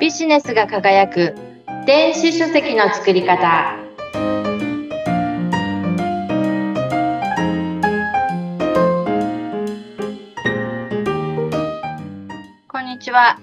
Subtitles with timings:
[0.00, 1.34] ビジネスが輝く。
[1.84, 3.76] 電子書籍の作り方。
[12.66, 13.38] こんにちは。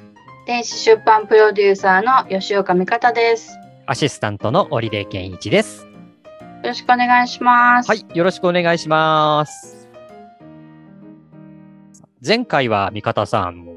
[0.48, 3.56] 電子出版プロデューサーの吉岡美方です。
[3.86, 5.86] アシスタントの織出健一です。
[5.86, 5.90] よ
[6.64, 7.88] ろしくお願いします。
[7.88, 9.88] はい、よろしくお願いします。
[12.26, 13.68] 前回は味方さん、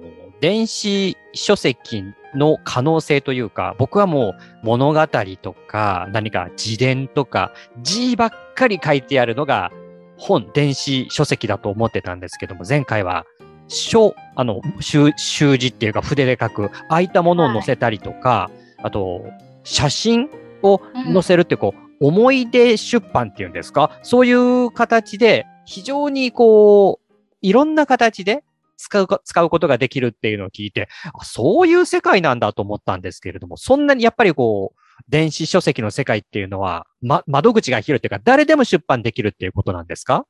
[0.41, 2.03] 電子書籍
[2.35, 5.07] の可能性というか、僕はもう物語
[5.43, 9.73] とか何か自伝とか字ばっかり書いてあるのが
[10.17, 13.25] 本、電子書籍だと思ってたんですけども、前回は
[13.69, 18.51] 書、あの、習習字っていうか筆で書く、ああいったものを載せたりとか、
[18.83, 19.25] あと、
[19.65, 20.29] 写真
[20.63, 20.81] を
[21.13, 23.99] 載せるってこう、思い出出版っていうんですか？
[24.03, 28.43] そういう形で、非常にこう、いろんな形で
[28.81, 40.27] 使うか、使うことができるっていうのを聞いて、あそういう世界なんだと思ったんですけれども、そんなにやっぱりこう、電子書籍の世界っていうのは、ま、窓口が広いっていうか、誰でも出版できるっていうことなんですか？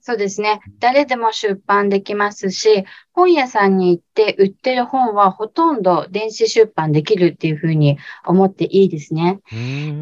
[0.00, 0.60] そうですね。
[0.78, 9.40] 誰でも出版できますし、本屋さんに行って売ってる本はほとんど電子出版できるっていうふうに思っていいですね。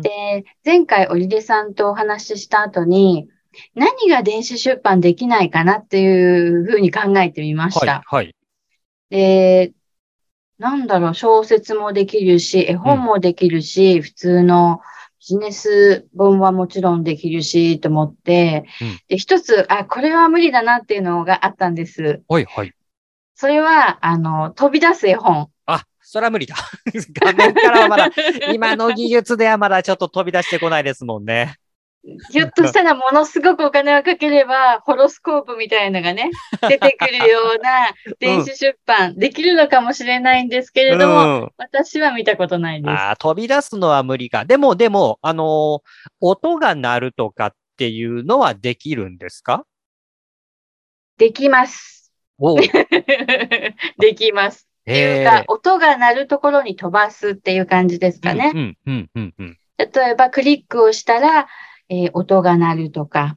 [0.02, 3.28] で、前回織出さんとお話しした後に、
[3.74, 8.02] 何が電子出版できないかなっていうふうに考えてみました。
[8.06, 8.34] はい、はい。
[9.10, 9.72] で、
[10.58, 14.80] なんだろう、小説もできるし、絵本もできるし、普通の
[15.18, 22.22] ビジネス本はもちろんできるし、と思って、うんで、一つ、あ、これは無理だなっていうのがあったんです。
[22.28, 22.72] はい、はい。
[23.34, 25.48] それは、あの、飛び出す絵本。
[25.66, 26.56] あ、それは無理だ。
[27.22, 28.10] 画面からはまだ、
[28.52, 31.59] 今の技術ではまだちょっと飛び出してこないですもんね。
[32.30, 36.30] ひょっとしたらものすごくお金をかければ、ホロスコープみたいのがね、
[36.68, 42.90] 出てくるような電子出版できるのかもしれないんですけれども、うん私は見たことないです。
[42.90, 44.44] ああ、飛び出すのは無理か。
[44.44, 45.80] でも、でも、あのー
[46.20, 49.64] 音が鳴るとかっていうのはできるんですか？
[51.18, 52.12] できます。
[53.98, 54.66] できます。
[54.82, 58.76] っていうか、音が鳴るところに飛ばすっていう感じですかね。
[58.86, 61.46] 例えば、クリックをしたら、
[61.90, 63.36] えー音が鳴るとか、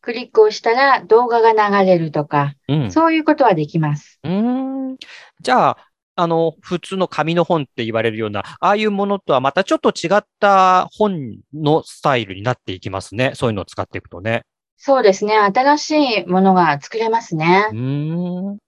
[0.00, 2.90] クリックをしたら動画が流れるとか、うん。
[2.90, 4.18] そういうことはできます。
[4.24, 4.96] うーん。
[5.40, 5.78] じゃあ、
[6.14, 13.32] あの、普通の紙の本って言われるような、ああいうものとはまたちょっと違った本のスタイルになっていきますね。
[13.34, 14.44] そういうのを使っていくとね。
[14.78, 15.36] そうですね。
[15.36, 15.90] 新し
[16.22, 17.74] いものが作れますねう。
[17.74, 18.58] ーん。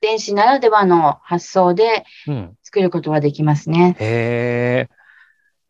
[0.00, 2.54] 電子ならではの発想でうん。
[2.62, 3.96] 作ることができますね。
[3.98, 4.94] へえ。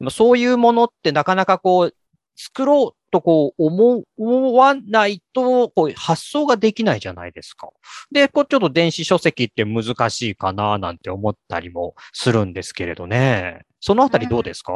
[0.00, 1.94] まあそういうものってなかなかこう、
[2.38, 7.68] 作ろうとこう思思わないと、こう発想ができないじゃないですか。
[8.12, 13.62] で、こうちょっと電子書籍って難しいかななんて思ったりもするんですけれどね。
[13.80, 14.72] そのあたりどうですか、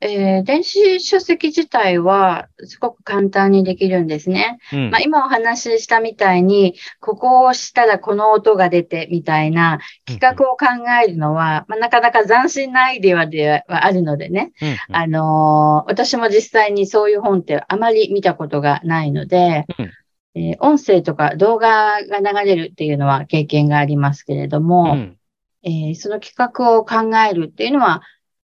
[0.00, 4.58] えー電子書籍自体はすごく簡単にできるんですね。
[4.72, 4.90] うん。
[4.90, 10.66] まあ、今お話ししたみたいに、ここを押したらこの音が出てみたいな企画を考
[11.02, 14.76] えるのは、まあ、なかなか斬新なアイデアではあるのでね、うんうん。
[14.90, 19.90] あのー私も実際にそういう本ってあまり見たことがないので、うん。
[20.34, 25.18] えー音声とか動画が流れるっていうのは経験がありますけれども、うん。
[25.62, 28.02] えーその企画を考えるっていうのは、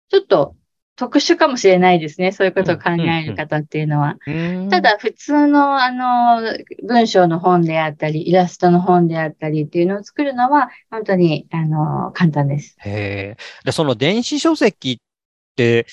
[0.09, 0.55] ちょっと
[0.95, 2.31] 特殊かもしれないですね。
[2.31, 4.15] そういうことを考える方っていうのは。
[4.25, 6.41] うんただ、普通の、あの、
[6.87, 12.77] 文章の本であったり、イラストの本であったりっていうのを作るのは、本当に、あの、簡単です。
[12.79, 13.37] へえ。
[13.65, 15.85] で、その電子書籍って、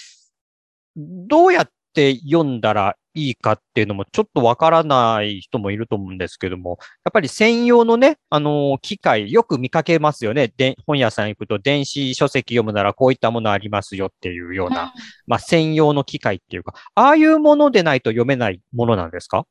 [0.97, 10.53] どうやって読んだらいいかっていうのもちょっとわからない人もいると思うんですけども、やっぱり専用のね、あの、機械、よく見かけますよね。
[10.57, 14.95] で、本屋さん行くと電子書籍読むならこういったものありますよっていうような、
[15.27, 19.45] まあ、専用の機械っていうか、ああいうものでないと読めないものなんですか？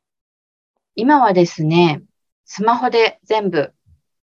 [0.96, 2.02] 今はですね、
[2.46, 3.72] スマホで全部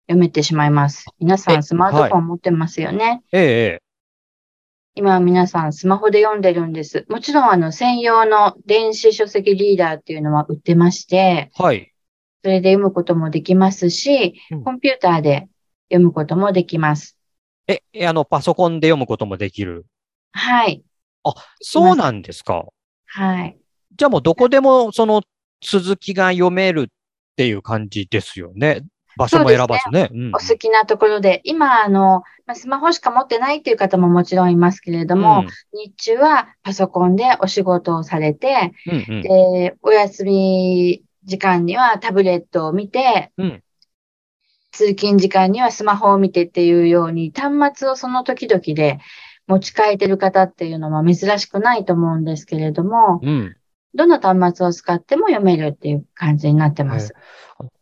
[0.07, 1.05] 読めてしまいます。
[1.19, 3.21] 皆さえんスマートフォン持ってますよね。
[3.31, 3.45] ええ、え
[3.81, 3.84] え。
[4.97, 7.05] 今は皆さんスマホで読んでるんです。
[7.09, 11.91] もちろん、あの、専用の電子書籍リーダーっていうのは売ってまして、はい。
[12.43, 15.49] それで読むこともできますしうん、コンピューターで
[15.89, 17.17] 読むこともできます。
[17.67, 19.85] え、えあの、パソコンで読むこともできる？
[20.31, 20.83] はい。
[21.59, 22.65] そうなんですか。
[23.07, 23.57] はい。
[23.97, 25.23] じゃあもうどこでもその
[25.61, 26.85] 続きが読めるっ
[27.35, 28.83] ていう感じですよね。
[29.17, 30.09] 場所も選ばずね。
[30.11, 30.27] うん。
[30.29, 39.15] お好きなところで、今、あの、まあスマホしか持ってないっていう方ももちろんいますけれども、日中はパソコンでお仕事をされて、うんうん。
[39.15, 43.61] うんで、お休み時間にはタブレットを見て、うん。
[44.71, 48.99] 通勤時間にはスマホを見てっていうように、端末をその時々で
[49.47, 53.55] 持ち替えてる方っていうのは珍しくないと思うんですけれども、うん、
[53.93, 57.13] どの端末を使っても読めるっていう感じになってます。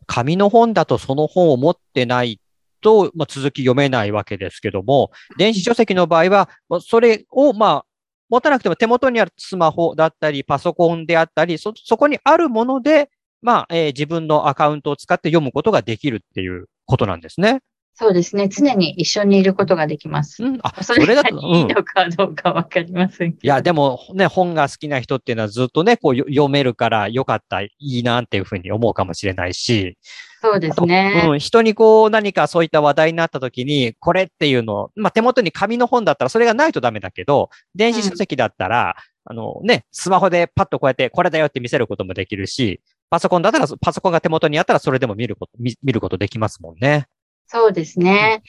[0.06, 2.40] 紙の本だとその本を持ってない
[2.80, 7.84] と、まあ、続き読めないわけですけども、電子書籍の場合は、それを、まあ、
[8.28, 13.10] 持たなくても手元にあるスマホだったり、パソコンであったり、そ、そこにあるもので、
[13.42, 17.60] まあ、えー、自分のアカウントを使って読むことができるっていうことなんですね。
[17.96, 18.48] そうですね。
[18.48, 20.42] 常に一緒にいることができます。
[20.42, 21.38] うん、あ、それだと。
[21.38, 29.96] いいのかどうかわかりませんけど、いや、でもね、本が好きな人っていうのはずっとね、こう読めるからよかった、いいなっていうふうに思うかもしれないし。
[30.40, 31.24] そうですね。
[31.28, 38.96] うん、人にこう何かそういった話題になった時に、これっていうのまあ手元に紙の本だったらそれがないとダメだけど、電子書籍だったら、
[39.30, 47.06] うん、あのね、スマホでパッとこうやってこれだよって見せることもできるし、パソコンだったら、パソコンが手元にあったらそれでも見ること、見ることできますもんね。
[47.46, 48.42] そうですね。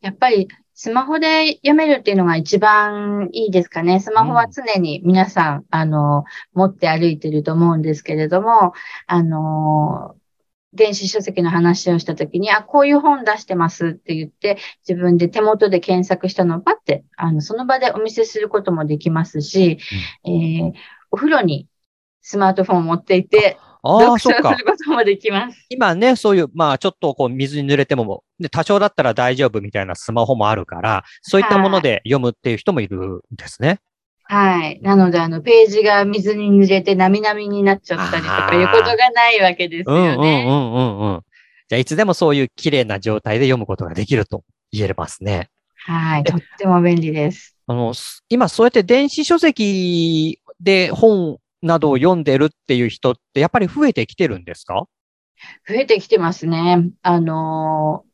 [0.00, 4.00] やっぱりスマホで読めるっていうのが一番いいですかね。
[4.00, 6.24] スマホは常に皆さん、うん、あの、
[6.54, 8.72] 持って歩いてると思うんですけれども、
[9.06, 10.16] あの、
[10.72, 14.56] 電子書籍の話をしたときに、あ、こういう本出してますって言って、
[14.88, 19.78] 自分で手元で検索したのをパッて、あの、その場でお見せすることもできますし、
[20.24, 20.72] うん、えー、
[21.10, 21.68] お風呂に
[22.22, 24.52] スマートフォンを持っていて、ああ、そっか。
[24.54, 25.66] することもできます。
[25.70, 33.80] 今ね、そういう、まあ、ちょっとこう、水に濡れても、で、多少だったら大丈夫みたいなスマホもあるから、そういったもので読むっていう人もいるんですね。
[34.24, 34.80] はい。
[34.80, 40.44] なので、あの、ページが水に濡れて、なみなみになっちゃったりとかいうことがないわけですよね。
[40.46, 41.20] うんうんうんうんうん。
[41.68, 45.50] じゃあ、いつでもそういう綺麗な状態で読むことができると言えますね。
[45.84, 46.24] はい。
[46.24, 47.56] とっても便利です。
[47.66, 47.92] あの、
[48.28, 54.84] 今、そうやって電子書籍で本などを読んでるっていう人ってやっぱり増えてきてるんですか？
[55.68, 56.90] 増えてきてますね。
[57.02, 58.04] あの、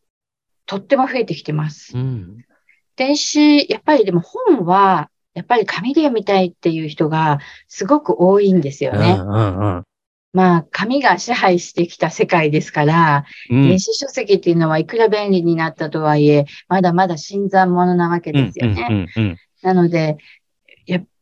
[0.66, 1.96] とっても増えてきてます。
[1.96, 2.44] うん、
[2.96, 9.16] 電子、やっぱりでも本は、やっぱり紙で読みたいっていう人がすごく多いんですよね。
[9.20, 9.84] うんうんうん、
[10.32, 18.86] まあ、紙が支配してきた世界ですから、うん、電子書籍っていうのはいくら便利になったとはいえ、まだまだ新参者なわけですよね。
[18.88, 20.16] うんうんうんうん、なので、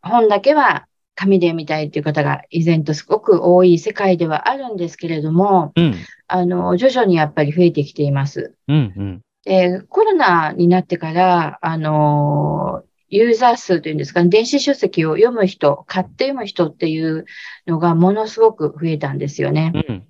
[0.01, 5.95] 本だけは紙で読みたいっていう方が依然とすごく多い世界ではあるんですけれども、うん、
[6.27, 8.55] あの、徐々にやっぱり増えてきています。
[8.69, 17.27] うんうん、でコロナになってから、あの、ユーザー数というんですか、ね、電子書籍を読む人、買って読む人っていう
[17.67, 19.73] のがものすごく増えたんですよね。
[19.89, 20.07] うん、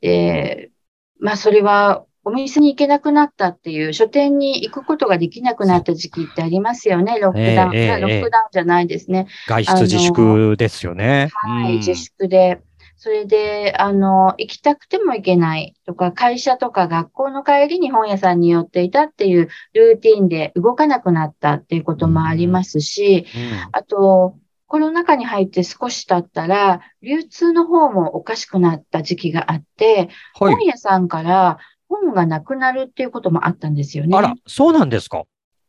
[0.00, 0.70] で、
[1.18, 7.76] まあそれはお店に行けなくなったっていう、書店に行くことができなくなった時期ってありますよね、ロックダウン。
[7.76, 9.28] えー、ロックダウンじゃないですね。
[9.46, 11.28] 外出自粛ですよね。
[11.32, 12.60] はい、自粛で。
[12.96, 24.36] それで、あの、行きたくても行けないとか、会社とか学校の帰りに本屋さんに寄っていたっていうルーティンで動かなくなったっていうこともありますし、うんうん、あと、
[24.66, 31.58] この中に入って少し経ったら、流通の方もおかしくなった時期があって、はい、本屋さんから
[31.88, 34.16] 本がなくなるっていうこともあったんですよね。
[34.16, 35.24] あら、そうなんですか。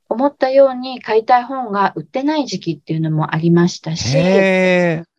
[0.10, 4.10] 思ったように買いたい本が売ってない時期っていうのもありましたし、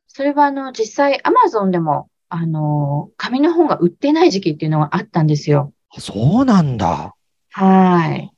[0.09, 5.73] それはあの、実際アマゾンでも、あの、紙の本が売ってない時期っていうのがあったんですよ。
[5.99, 7.15] そうなんだ。
[7.51, 8.31] はい。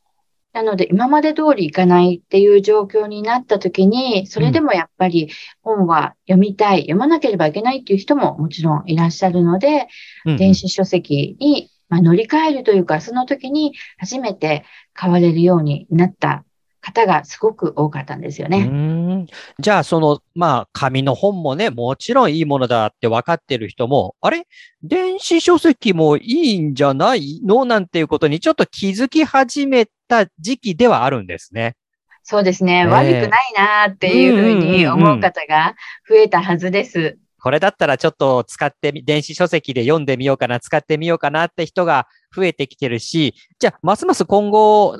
[0.52, 5.30] なので、今まで通りいかないっていう状況になった時に、それでもやっぱり
[5.62, 9.86] 本は読みたい、読まなければいけないっていう人ももちろんいらっしゃるので、
[10.24, 16.44] うん、電子書籍にまあ、乗り換えるというか、その時に初めて買われるようになった
[16.80, 19.26] 方がすごく多かったんですよね。
[19.58, 24.46] じゃあ、その、まあ、紙の本もね、もちろんいいものだって分かってる人も、あれ？
[24.82, 27.66] 電子書籍もいいんじゃないの？
[27.66, 31.76] なんていうことにちょっと気づき始めた時期ではあるんですね。
[32.22, 32.86] そうですね。
[32.86, 35.74] 悪くないなっていうふうに思う方が
[36.08, 37.18] 増えたはずです。
[37.40, 44.96] これだったらちょっと使ってみ、電子書籍で読んでみようかな、使ってみようかなって人が増えてきてるし、じゃあ、ますます今後、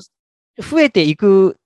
[0.59, 1.56] 増えていく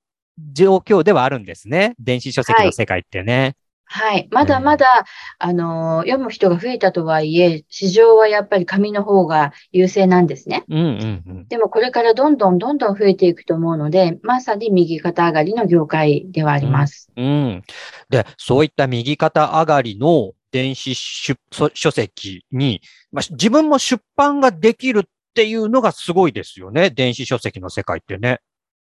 [0.52, 1.94] 状況ではあるんですね。
[1.98, 3.42] 電子書籍の世界ってね。
[3.42, 3.54] はい。
[3.86, 5.04] はい、まだまだ、
[5.38, 10.64] あの、読む人が増えたとはいえ、市場はやっぱり紙の方が優勢なんですね。
[10.68, 17.10] うんうんうん、でもこれからどんどんどんどん増えていくと思うので、まさに右肩上がりの業界ではあります。
[17.16, 17.62] うん、うん、
[18.08, 22.80] で、そういった右肩上がりの電子書籍に、
[23.10, 25.02] まあ、自分も出版ができるっ
[25.34, 26.90] ていうのがすごいですよね。
[26.90, 28.38] 電子書籍の世界ってね。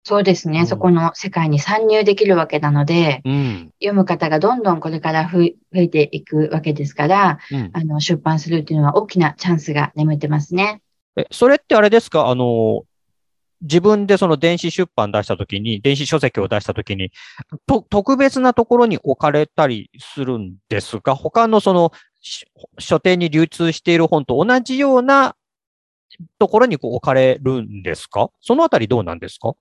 [0.05, 10.81] そうですね、うん、そこの世界に参入できるわけなので、うん、読む方がどんどんこれから増えていくわけですから、うん、あの出版するっていうのは大きなチャンスが眠ってますね。
[11.17, 12.29] え、それってあれですか？
[12.29, 12.85] あの、
[13.61, 17.11] 自分でその電子出版出したときに、電子書籍を出したときに、
[17.67, 21.93] と、特別なところに置かれたりするんですが、他のその
[22.79, 25.35] 書店に流通している本と同じような
[26.39, 28.31] ところにこう置かれるんですか？
[28.41, 29.55] そのあたりどうなんですか？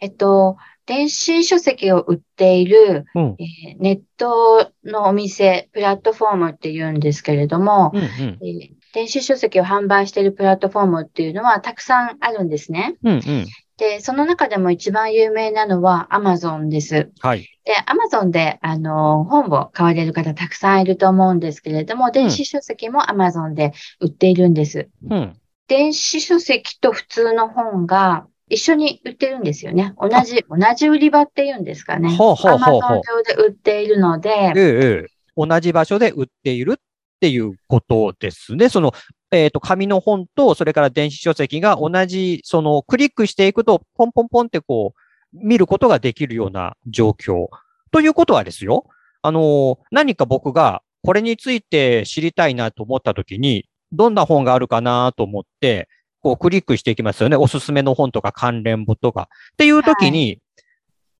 [0.00, 12.96] えっと、電子書籍を売っている、うん、えー、ネットのお店、プラットフォームって言うんですけれども、うんうん、えー、電子書籍を販売しているプラットフォームっていうのはたくさんあるんですね。
[13.04, 17.10] うんうん、で、その中でも一番有名なのは Amazon です。
[17.20, 17.46] はい。
[17.66, 17.74] で、
[18.14, 24.88] Amazon で、あの、本を買われる方たくさんいると思うんですけれども、電子書籍も Amazon で売っているんです。
[25.10, 25.36] うん、
[25.68, 29.92] 電子書籍と普通の本が一緒に売ってるんですよね。
[30.00, 32.16] 同じ、同じ売り場っていうんですかね。
[32.16, 33.02] ほうほうほうほう。
[33.18, 36.80] 上で売っているので、ええ、同じ場所で売っている
[37.16, 38.68] っていうことですね。
[38.68, 38.92] その、
[39.32, 44.98] えっ、ー、と、紙の本と、それから電子書籍が同じ、その、クリックしていくと、ポンポンポンってこう、
[45.32, 47.48] 見ることができるような状況。
[47.90, 48.86] ということはですよ。
[49.22, 55.88] あの、何か僕がこれについて知りたいなと思ったときに、どんな本があるかなと思って、
[56.20, 57.36] こうクリックしていきますよね。
[57.36, 59.28] おすすめの本とか関連本とか。
[59.52, 60.40] っていう時に、はい、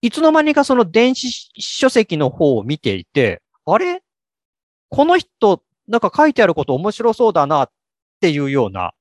[0.03, 4.03] いつの間にかその電子書籍の方を見ていて、あれ？
[4.89, 7.71] この人、なんか書いてあること面白そうだなっ
[8.21, 8.93] ていうような、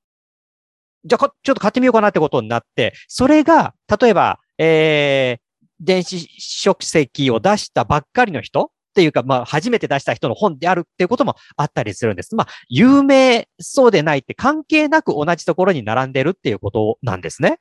[1.05, 12.35] じゃあ、ちょっと買ってみようかなってことになって、それが、例えば、えー、電子書籍を出したばっかりの人っていうか、まあ、初めて出した人の本であるっていうこともあったりするんです。
[12.35, 17.59] まあ、有名そうでないって関係なく同じところに並んでるっていうことなんですね。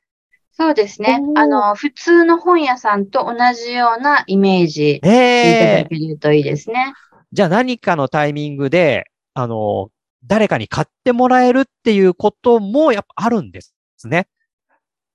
[0.53, 1.19] そうですね。
[1.35, 6.93] あの、普通の本屋さんと同じようなイメージえいただけるといいですね。
[7.33, 9.05] じゃあ何かのタイミングで、
[9.35, 9.91] あの、
[10.25, 13.75] 誰かに買ってもらえるっていうこともやっぱあるんです
[14.07, 14.27] ね。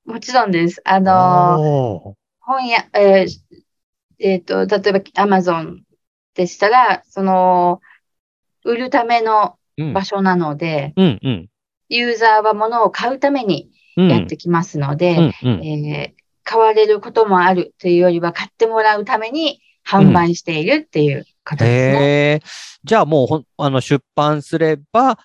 [0.04, 0.80] もちろんです。
[0.84, 3.60] あの、本屋、えー
[4.20, 5.80] えっ、ー、と、例えば Amazon
[6.34, 7.80] でしたら、その、
[8.64, 9.56] 売るための
[9.94, 11.48] 場所なので、うんうん、
[11.88, 21.24] ユーザーは物を買うためにやってきますので、え買われることもあるというよりは、買ってもらうために販売しているっていう
[21.56, 22.40] 形ですね。
[22.84, 25.18] じゃあもうほあの出版すれば、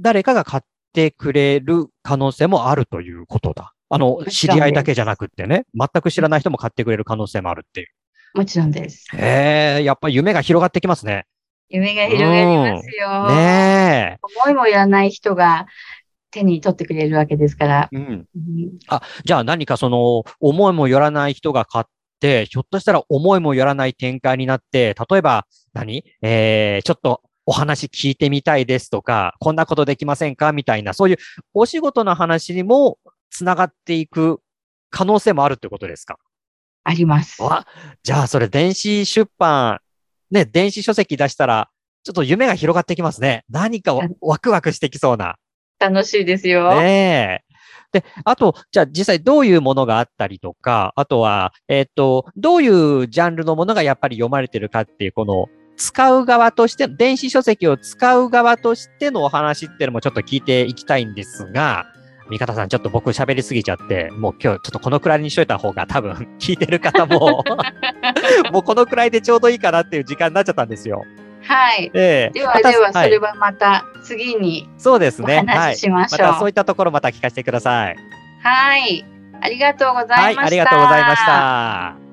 [0.00, 3.72] 誰かが買ってくれる可能性もあるということだ。
[3.88, 7.88] あの、知り合いだけじゃなくってね、全く知らない人も買ってくれる可能性もあるっていう。
[8.34, 9.06] もちろんです。
[9.14, 11.26] へえ、やっぱ夢が広がってきますね。
[11.68, 13.28] 夢が広がりますよ。
[13.28, 14.18] ねえ。
[14.44, 15.66] 思いもよらない人が
[16.30, 17.88] 手に取ってくれるわけですから。
[17.90, 18.26] うん。
[18.88, 30.52] あ、じゃあ何かその、思いもよらない人が買って、ひょっとしたら思いもよらない展開になって、例えば何、えー、ちょっとお話聞いてみたいですとか、こんなことできませんか？
[30.52, 31.16] みたいな、そういう
[31.54, 32.98] お仕事の話にも
[33.30, 34.40] つながっていく
[34.90, 36.18] 可能性もあるってことですか？
[36.84, 37.42] あります。
[37.42, 37.66] あ、
[38.02, 39.80] じゃあそれ電子出版、
[40.30, 41.68] ね、電子書籍出したら、
[42.02, 43.44] ちょっと夢が広がってきますね。
[43.48, 45.36] 何かワクワクしてきそうな。
[45.78, 46.80] 楽しいですよ。
[46.80, 47.45] ねえ。
[47.92, 61.86] で、あと、じゃあ実際どういうものがあったりとか、あとは、えっ、ー、と、どういうジャンルのものがやっぱり読まれてるかっていう、この、使う側として、電子書籍を使う側としてのお話っていうのもちょっと聞いていきたいんですが、
[62.28, 67.44] 味方さん、ちょっと僕喋りすぎちゃって、もう今日ちょっとこのくらいにしといた方が多分聞いてる方も
[68.52, 71.02] もうこのくらいでちょうどいいかなっていう時間になっちゃったんですよ。
[71.46, 71.90] はい。
[71.94, 75.42] えー、ではでは、それはまた次にそうですね。
[75.44, 77.96] お話ししましょう、はい、またそういったところまた聞かせてください。
[78.42, 79.04] はい。
[79.40, 80.22] ありがとうございました。
[80.22, 82.05] はい、ありがとうございました。